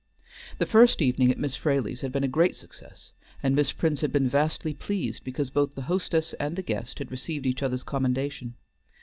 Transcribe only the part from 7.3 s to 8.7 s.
each other's commendation.